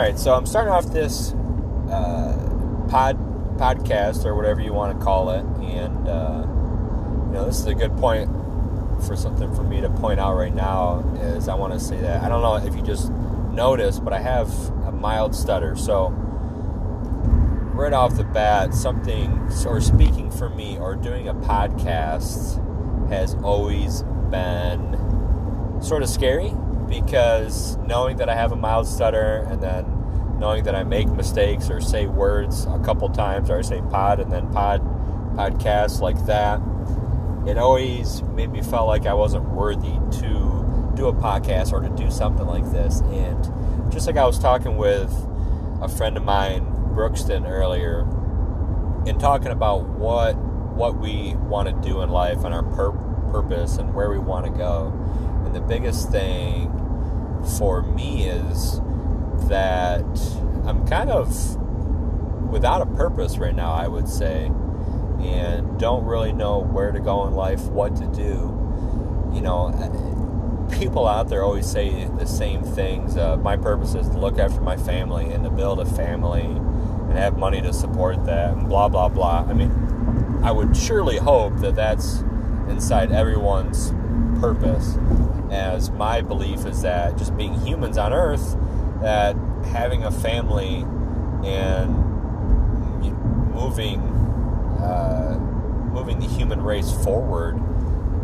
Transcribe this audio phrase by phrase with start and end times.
[0.00, 1.32] right, so I'm starting off this
[1.90, 3.18] uh, pod
[3.58, 6.42] podcast or whatever you want to call it, and uh,
[7.26, 8.30] you know this is a good point
[9.06, 11.00] for something for me to point out right now.
[11.20, 13.10] Is I want to say that I don't know if you just
[13.52, 14.48] noticed, but I have
[14.86, 16.08] a mild stutter, so
[17.74, 22.66] right off the bat, something or speaking for me or doing a podcast
[23.10, 24.96] has always been
[25.82, 26.54] sort of scary
[26.90, 29.84] because knowing that I have a mild stutter and then
[30.40, 34.20] knowing that I make mistakes or say words a couple times or I say pod
[34.20, 34.80] and then pod
[35.36, 36.60] podcast like that,
[37.46, 41.90] it always made me feel like I wasn't worthy to do a podcast or to
[41.90, 43.00] do something like this.
[43.00, 45.12] And just like I was talking with
[45.82, 48.00] a friend of mine, Brookston, earlier,
[49.06, 52.92] in talking about what what we want to do in life and our pur-
[53.30, 54.90] purpose and where we want to go.
[55.44, 56.70] And the biggest thing
[57.58, 58.80] for me is
[59.48, 60.04] that
[60.66, 61.56] I'm kind of
[62.50, 64.46] without a purpose right now, I would say,
[65.20, 68.56] and don't really know where to go in life, what to do.
[69.32, 73.16] You know, people out there always say the same things.
[73.16, 77.12] Uh, my purpose is to look after my family and to build a family and
[77.12, 79.46] have money to support that, and blah, blah, blah.
[79.48, 79.70] I mean,
[80.42, 82.20] I would surely hope that that's
[82.68, 83.92] inside everyone's
[84.40, 84.96] purpose
[85.50, 88.56] as my belief is that just being humans on earth
[89.00, 90.84] that having a family
[91.44, 91.96] and
[93.54, 94.00] moving
[94.80, 95.38] uh,
[95.92, 97.60] moving the human race forward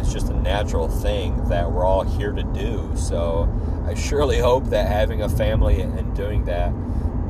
[0.00, 2.90] is just a natural thing that we're all here to do.
[2.96, 3.48] So
[3.86, 6.72] i surely hope that having a family and doing that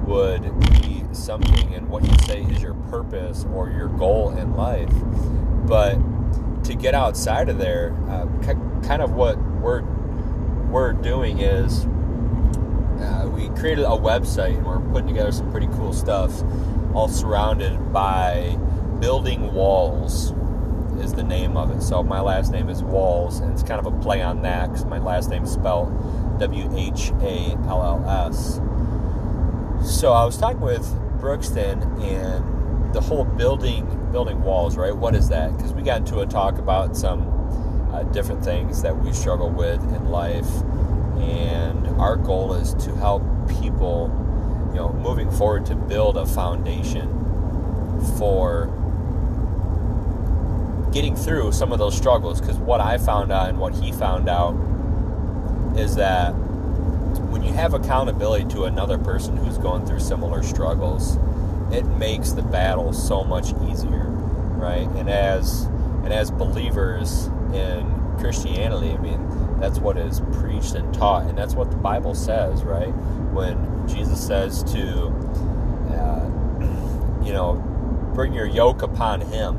[0.07, 4.93] would be something and what you say is your purpose or your goal in life.
[5.67, 5.99] But
[6.65, 8.27] to get outside of there uh,
[8.83, 9.83] kind of what we're
[10.71, 11.87] we're doing is
[13.33, 16.43] we created a website and we're putting together some pretty cool stuff,
[16.95, 18.57] all surrounded by
[19.01, 20.33] building Whalls
[21.01, 21.83] is the name of it.
[21.83, 24.85] So my last name is Whalls, and it's kind of a play on that because
[24.85, 28.61] my last name is spelled W H A L L S.
[29.83, 30.87] So I was talking with
[31.21, 34.95] Brookston and the whole building building Whalls, right?
[34.95, 35.57] What is that?
[35.57, 37.23] Because we got into a talk about some
[37.93, 40.49] uh, different things that we struggle with in life.
[41.21, 43.23] And our goal is to help
[43.61, 44.11] people,
[44.71, 47.09] you know, moving forward to build a foundation
[48.19, 48.67] for
[50.93, 52.41] getting through some of those struggles.
[52.41, 54.55] Because what I found out and what he found out
[55.77, 56.31] is that
[57.31, 61.17] when you have accountability to another person who's going through similar struggles,
[61.73, 64.07] it makes the battle so much easier,
[64.57, 64.89] right?
[64.97, 65.65] And as
[66.03, 68.93] and as believers, in Christianity.
[68.93, 69.30] I mean,
[69.61, 72.91] that's what is preached and taught, and that's what the Bible says, right?
[73.33, 75.09] When Jesus says to,
[75.95, 77.55] uh, you know,
[78.15, 79.57] bring your yoke upon Him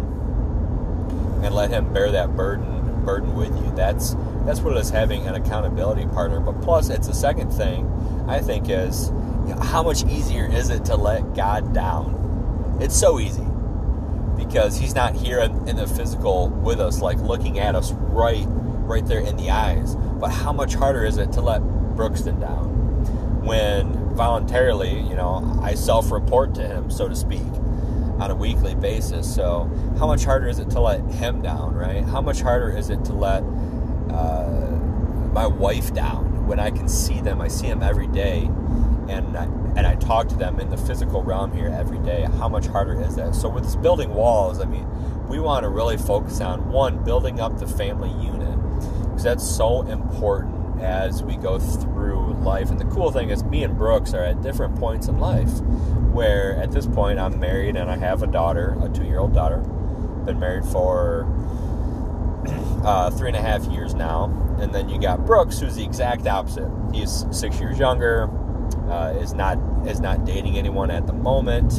[1.44, 3.72] and let Him bear that burden burden with you.
[3.76, 6.40] That's that's what it is having an accountability partner.
[6.40, 7.88] But plus, it's a second thing
[8.28, 9.10] I think is
[9.48, 12.78] you know, how much easier is it to let God down?
[12.80, 13.46] It's so easy
[14.38, 18.48] because he's not here in, the physical with us, like looking at us right,
[18.92, 19.96] right there in the eyes.
[19.96, 22.70] But how much harder is it to let Brookston down
[23.44, 27.42] when voluntarily, you know, I self-report to him, so to speak,
[28.20, 29.34] on a weekly basis.
[29.34, 32.04] So how much harder is it to let him down, right?
[32.04, 33.42] How much harder is it to let
[34.14, 34.78] uh,
[35.34, 37.42] my wife down when I can see them?
[37.42, 38.44] I see them every day,
[39.10, 42.50] and I, and I talk to them in the physical realm here every day, how
[42.50, 43.34] much harder is that?
[43.34, 44.88] So with this building Whalls, I mean,
[45.28, 48.60] we want to really focus on one, building up the family unit
[49.22, 52.72] because that's so important as we go through life.
[52.72, 55.62] And the cool thing is, me and Brooks are at different points in life.
[56.12, 59.58] Where at this point, I'm married and I have a daughter, a two-year-old daughter.
[60.26, 61.28] Been married for
[62.84, 64.26] uh, three and a half years now.
[64.60, 66.70] And then you got Brooks, who's the exact opposite.
[66.92, 68.30] He's six years younger
[68.90, 71.74] uh, is not is not dating anyone at the moment.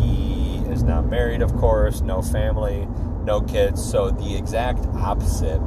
[0.00, 2.86] He is not married, of course, no family,
[3.24, 3.84] no kids.
[3.84, 5.60] So the exact opposite.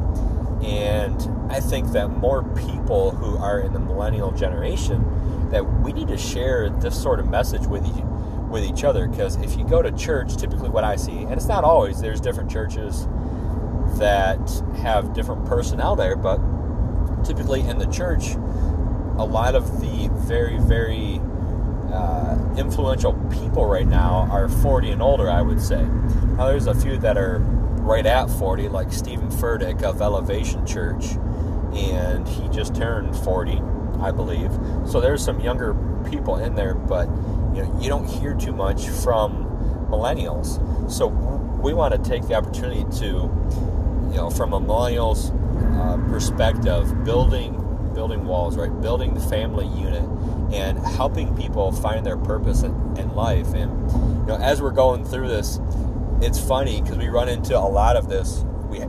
[0.63, 6.07] And I think that more people who are in the millennial generation that we need
[6.07, 8.03] to share this sort of message with each,
[8.49, 11.47] with each other because if you go to church, typically what I see, and it's
[11.47, 13.07] not always, there's different churches
[13.97, 14.39] that
[14.77, 16.39] have different personnel there, but
[17.23, 18.35] typically in the church,
[19.17, 21.19] a lot of the very, very
[21.91, 25.83] uh, influential people right now are 40 and older, I would say.
[25.83, 27.39] Now, there's a few that are
[27.81, 31.05] right at 40, like Stephen Furtick of Elevation Church,
[31.73, 33.61] and he just turned 40.
[33.99, 34.51] I believe.
[34.87, 35.75] So there's some younger
[36.09, 37.07] people in there, but
[37.53, 39.45] you know you don't hear too much from
[39.89, 40.59] millennials.
[40.89, 45.29] So we want to take the opportunity to, you know, from a millennials
[45.77, 47.57] uh, perspective, building
[47.93, 48.81] building Whalls, right?
[48.81, 50.03] Building the family unit
[50.53, 53.53] and helping people find their purpose in, in life.
[53.53, 55.59] And you know, as we're going through this,
[56.21, 58.45] it's funny because we run into a lot of this.
[58.69, 58.79] We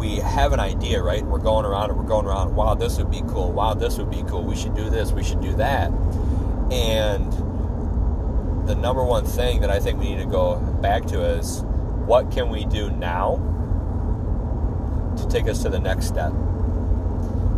[0.00, 1.22] we have an idea, right?
[1.22, 2.56] We're going around and we're going around.
[2.56, 3.52] Wow, this would be cool.
[3.52, 4.42] Wow, this would be cool.
[4.42, 5.12] We should do this.
[5.12, 5.92] We should do that.
[6.72, 7.30] And
[8.66, 11.62] the number one thing that I think we need to go back to is
[12.06, 13.36] what can we do now
[15.18, 16.32] to take us to the next step?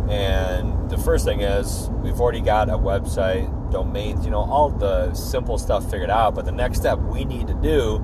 [0.09, 5.13] And the first thing is we've already got a website, domains, you know, all the
[5.13, 6.35] simple stuff figured out.
[6.35, 8.03] But the next step we need to do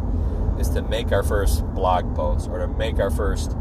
[0.60, 3.52] is to make our first blog post or to make our first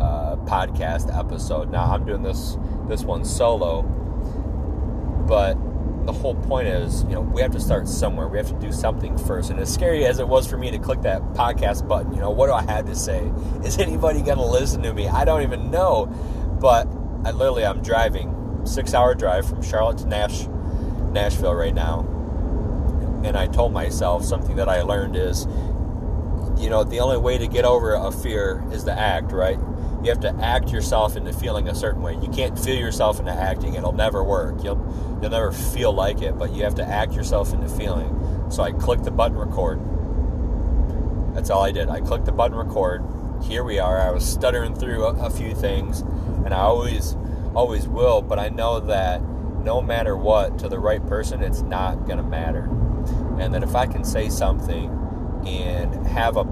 [0.00, 1.70] uh, podcast episode.
[1.70, 2.56] Now I'm doing this
[2.88, 3.82] this one solo,
[5.28, 5.56] but
[6.08, 8.28] the whole point is, you know, we have to start somewhere.
[8.28, 9.50] We have to do something first.
[9.50, 12.30] And as scary as it was for me to click that podcast button, you know,
[12.30, 13.30] what do I have to say?
[13.62, 15.06] Is anybody going to listen to me?
[15.06, 16.06] I don't even know.
[16.60, 16.86] But
[17.26, 20.46] I literally, I'm driving, six hour drive from Charlotte to Nash,
[21.12, 22.00] Nashville right now.
[23.22, 25.46] And I told myself something that I learned is,
[26.58, 29.58] you know, the only way to get over a fear is to act, right?
[30.02, 32.14] You have to act yourself into feeling a certain way.
[32.14, 34.62] You can't feel yourself into acting; it'll never work.
[34.62, 34.78] You'll
[35.20, 38.46] you'll never feel like it, but you have to act yourself into feeling.
[38.50, 39.80] So I clicked the button record.
[41.34, 41.88] That's all I did.
[41.88, 43.04] I clicked the button record.
[43.42, 44.00] Here we are.
[44.00, 47.16] I was stuttering through a, a few things, and I always
[47.54, 48.22] always will.
[48.22, 52.64] But I know that no matter what, to the right person, it's not gonna matter.
[53.40, 54.97] And that if I can say something
[55.46, 56.44] and have a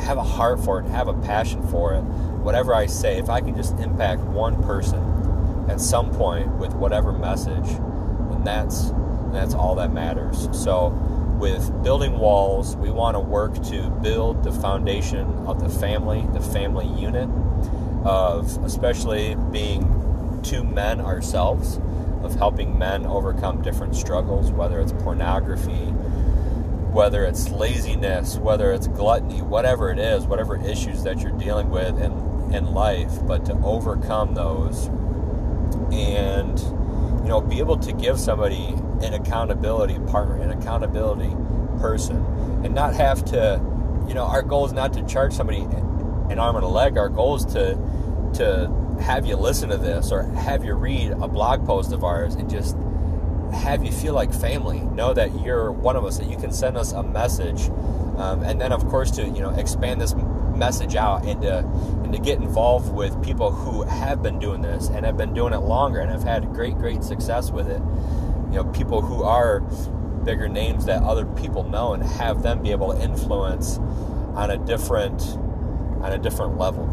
[0.00, 2.04] have a heart for it, and have a passion for it
[2.46, 7.10] whatever I say, if I can just impact one person at some point with whatever
[7.10, 8.92] message, then that's
[9.32, 10.48] that's all that matters.
[10.52, 10.90] So
[11.40, 16.40] with building Whalls, we want to work to build the foundation of the family, the
[16.40, 17.28] family unit
[18.04, 21.80] of especially being two men ourselves,
[22.22, 25.92] of helping men overcome different struggles, whether it's pornography,
[26.96, 32.00] whether it's laziness, whether it's gluttony, whatever it is, whatever issues that you're dealing with,
[32.00, 34.86] and in life, but to overcome those
[35.92, 36.58] and
[37.22, 38.68] you know be able to give somebody
[39.02, 41.36] an accountability partner, an accountability
[41.80, 42.16] person,
[42.64, 43.60] and not have to
[44.08, 45.60] you know our goal is not to charge somebody
[46.30, 46.96] an arm and a leg.
[46.96, 47.74] Our goal is to
[48.36, 52.36] to have you listen to this or have you read a blog post of ours
[52.36, 52.74] and just
[53.52, 54.80] have you feel like family.
[54.80, 56.18] Know that you're one of us.
[56.18, 57.68] That you can send us a message,
[58.18, 60.14] um, and then of course to you know expand this
[60.56, 64.88] message out and to, and to get involved with people who have been doing this
[64.88, 67.82] and have been doing it longer and have had great, great success with it.
[68.50, 69.60] You know, people who are
[70.24, 73.78] bigger names that other people know and have them be able to influence
[74.34, 75.22] on a different
[76.02, 76.84] on a different level.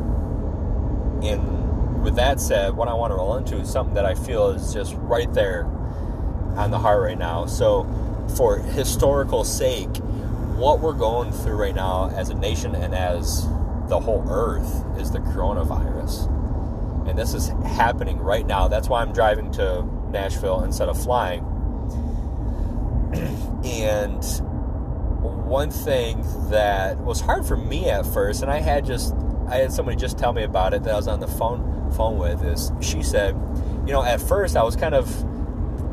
[1.24, 4.50] And with that said, what I want to roll into is something that I feel
[4.50, 5.70] is just right there
[6.56, 7.46] on the heart right now.
[7.46, 7.88] So
[8.38, 9.96] for historical sake,
[10.56, 13.48] what we're going through right now as a nation and as
[13.88, 16.30] the whole earth is the coronavirus.
[17.08, 18.68] And this is happening right now.
[18.68, 21.44] That's why I'm driving to Nashville instead of flying.
[23.66, 24.24] and
[25.24, 29.14] one thing that was hard for me at first, and I had just
[29.48, 32.18] I had somebody just tell me about it that I was on the phone phone
[32.18, 33.36] with is she said,
[33.86, 35.08] you know, at first I was kind of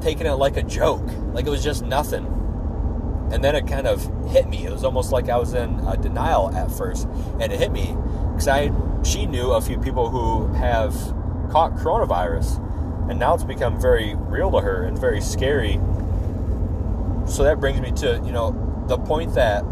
[0.00, 1.06] taking it like a joke.
[1.32, 2.26] Like it was just nothing
[3.30, 4.64] and then it kind of hit me.
[4.64, 7.06] It was almost like I was in a denial at first,
[7.40, 7.96] and it hit me
[8.32, 8.72] because I
[9.04, 10.94] she knew a few people who have
[11.50, 12.58] caught coronavirus,
[13.08, 15.80] and now it's become very real to her and very scary.
[17.26, 19.64] So that brings me to you know the point that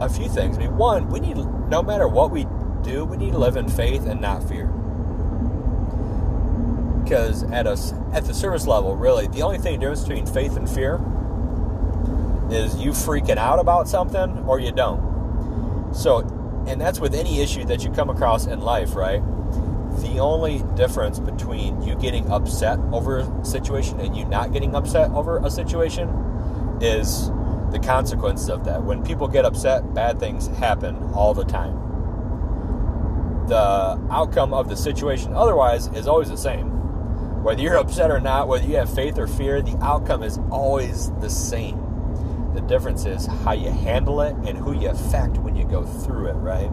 [0.00, 0.56] a few things.
[0.56, 2.46] I mean, one, we need no matter what we
[2.82, 4.72] do, we need to live in faith and not fear.
[7.08, 10.68] Because at us at the service level, really, the only thing difference between faith and
[10.68, 10.96] fear
[12.50, 15.94] is you freaking out about something or you don't.
[15.94, 16.18] So,
[16.66, 19.22] and that's with any issue that you come across in life, right?
[20.02, 25.10] The only difference between you getting upset over a situation and you not getting upset
[25.12, 26.10] over a situation
[26.82, 27.30] is
[27.70, 28.82] the consequences of that.
[28.82, 31.74] When people get upset, bad things happen all the time.
[33.48, 36.78] The outcome of the situation otherwise is always the same.
[37.42, 41.10] Whether you're upset or not, whether you have faith or fear, the outcome is always
[41.20, 41.84] the same.
[42.54, 46.26] The difference is how you handle it and who you affect when you go through
[46.26, 46.70] it, right?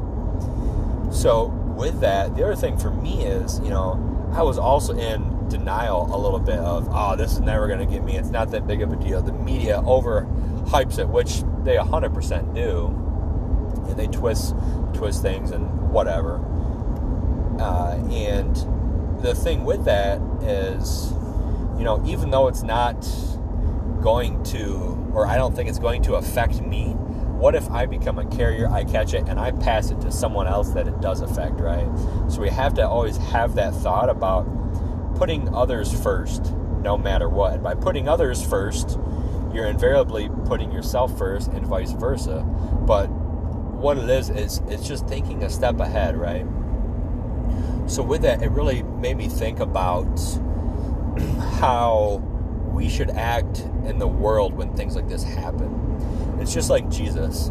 [1.13, 1.45] So,
[1.77, 6.13] with that, the other thing for me is, you know, I was also in denial
[6.13, 8.17] a little bit of, oh, this is never going to get me.
[8.17, 9.21] It's not that big of a deal.
[9.21, 10.23] The media over
[10.65, 12.87] hypes it, which they 100% do.
[13.87, 14.55] And they twist
[14.93, 16.43] twist things and whatever.
[17.59, 18.55] Uh, and
[19.21, 21.11] the thing with that is,
[21.77, 22.95] you know, even though it's not
[24.01, 26.93] going to, or I don't think it's going to affect me,
[27.35, 30.47] what if I become a carrier, I catch it, and I pass it to someone
[30.47, 31.87] else that it does affect, right?
[32.29, 34.43] So we have to always have that thought about
[35.15, 37.61] putting others first, no matter what.
[37.61, 38.97] By putting others first,
[39.53, 42.41] you're invariably putting yourself first and vice versa.
[42.41, 46.45] But what it is is it's just thinking a step ahead, right?
[47.87, 50.05] So with that, it really made me think about
[51.59, 52.21] how
[52.73, 56.37] we should act in the world when things like this happen.
[56.39, 57.49] It's just like Jesus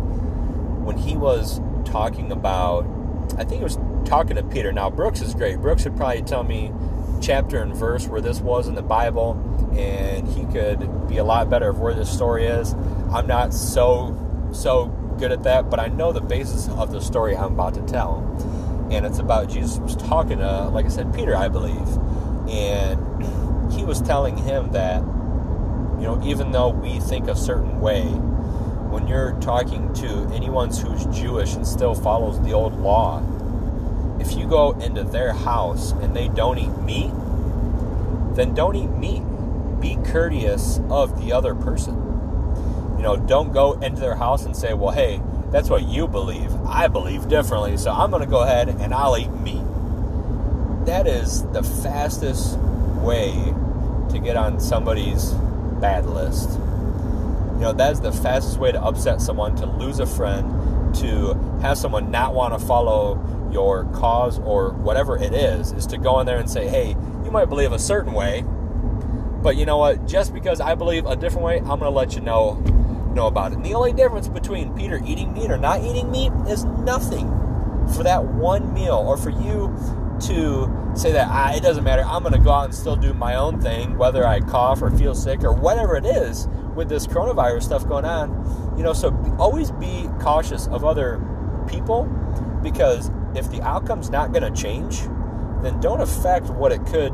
[0.85, 2.87] when he was talking about
[3.39, 4.71] I think he was talking to Peter.
[4.71, 5.59] Now Brooks is great.
[5.59, 6.73] Brooks would probably tell me
[7.23, 9.33] chapter and verse where this was in the Bible,
[9.77, 12.75] and he could be a lot better of where this story is.
[13.13, 14.15] I'm not so
[14.53, 14.87] so
[15.19, 18.21] good at that, but I know the basis of the story I'm about to tell.
[18.95, 21.89] And it's about Jesus was talking to, like I said, Peter, I believe.
[22.49, 25.01] And he was telling him that,
[25.99, 31.07] you know, even though we think a certain way, when you're talking to anyone who's
[31.07, 33.21] Jewish and still follows the old law,
[34.21, 37.11] if you go into their house and they don't eat meat,
[38.37, 39.23] then don't eat meat.
[39.81, 41.95] Be courteous of the other person.
[42.97, 45.21] You know, don't go into their house and say, well, hey,
[45.51, 46.53] that's what you believe.
[46.67, 49.63] I believe differently, so I'm going to go ahead and I'll eat meat.
[50.87, 53.33] That is the fastest way
[54.11, 55.31] to get on somebody's
[55.81, 56.51] bad list.
[56.51, 61.79] You know, that's the fastest way to upset someone, to lose a friend, to have
[61.79, 63.21] someone not want to follow
[63.53, 67.31] your cause or whatever it is, is to go in there and say, hey, you
[67.31, 68.45] might believe a certain way,
[69.43, 70.07] but you know what?
[70.07, 72.63] Just because I believe a different way, I'm going to let you know
[73.15, 73.57] know about it.
[73.57, 77.29] And the only difference between Peter eating meat or not eating meat is nothing
[77.95, 79.75] for that one meal, or for you
[80.21, 82.03] to say that ah, it doesn't matter.
[82.03, 84.91] I'm going to go out and still do my own thing, whether I cough or
[84.91, 88.75] feel sick or whatever it is with this coronavirus stuff going on.
[88.77, 91.21] You know, so always be cautious of other
[91.69, 92.05] people
[92.63, 95.01] because if the outcome's not going to change,
[95.63, 97.13] then don't affect what it could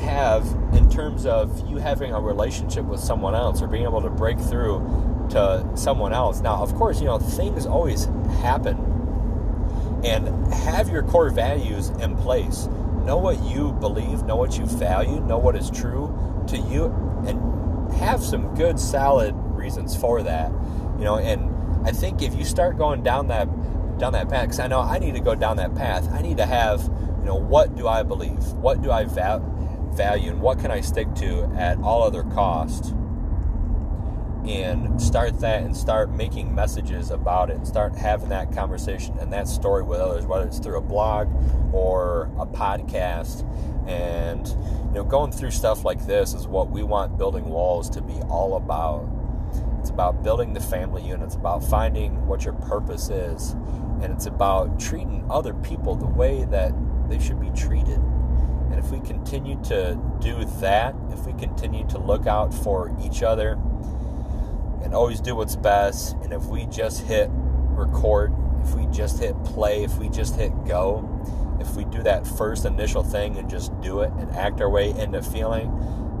[0.00, 4.10] have in terms of you having a relationship with someone else or being able to
[4.10, 4.78] break through
[5.30, 6.40] to someone else.
[6.40, 8.06] Now, of course, you know, things always
[8.40, 8.76] happen.
[10.04, 12.68] And have your core values in place.
[13.04, 16.14] Know what you believe, know what you value, know what is true
[16.48, 16.86] to you,
[17.26, 20.50] and have some good, solid reasons for that.
[20.98, 23.48] You know, and I think if you start going down that
[23.98, 26.12] down that path, because I know I need to go down that path.
[26.12, 26.82] I need to have,
[27.20, 28.44] you know, what do I believe?
[28.54, 29.42] What do I va-
[29.96, 30.30] value?
[30.30, 32.94] And what can I stick to at all other cost?
[34.46, 39.32] And start that and start making messages about it and start having that conversation and
[39.32, 41.28] that story with others, whether it's through a blog
[41.74, 43.44] or a podcast.
[43.88, 48.02] And, you know, going through stuff like this is what we want Building Whalls to
[48.02, 49.08] be all about.
[49.80, 51.22] It's about building the family unit.
[51.26, 53.52] It's about finding what your purpose is.
[54.00, 56.72] And it's about treating other people the way that
[57.08, 58.00] they should be treated.
[58.76, 63.22] And if we continue to do that, if we continue to look out for each
[63.22, 63.52] other
[64.82, 69.34] and always do what's best, and if we just hit record, if we just hit
[69.44, 71.08] play, if we just hit go,
[71.58, 74.90] if we do that first initial thing and just do it and act our way
[74.90, 75.72] into feeling,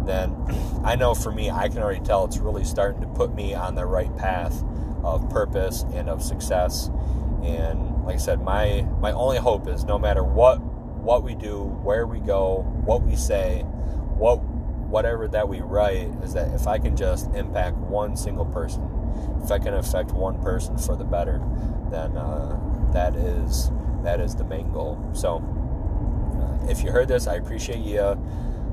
[0.06, 0.34] then
[0.82, 3.74] I know for me, I can already tell it's really starting to put me on
[3.74, 4.64] the right path
[5.04, 6.90] of purpose and of success.
[7.42, 10.65] And like I said, my my only hope is no matter what
[11.06, 13.60] what we do, where we go, what we say,
[14.18, 18.82] what whatever that we write, is that if I can just impact one single person,
[19.42, 21.40] if I can affect one person for the better,
[21.90, 23.70] then uh, that is
[24.02, 25.10] that is the main goal.
[25.14, 25.36] So,
[26.40, 28.16] uh, if you heard this, I appreciate you uh,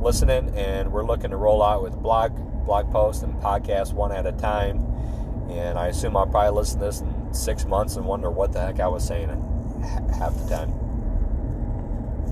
[0.02, 2.36] listening, and we're looking to roll out with blog
[2.66, 4.80] blog posts and podcasts one at a time.
[5.52, 8.62] And I assume I'll probably listen to this in six months and wonder what the
[8.62, 9.30] heck I was saying
[10.18, 10.83] half the time.